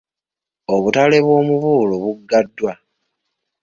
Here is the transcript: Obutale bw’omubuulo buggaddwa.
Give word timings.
Obutale 0.73 1.17
bw’omubuulo 1.25 1.93
buggaddwa. 2.03 2.73